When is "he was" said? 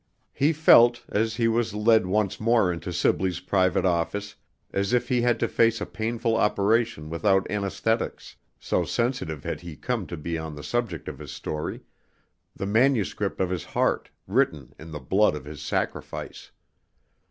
1.35-1.75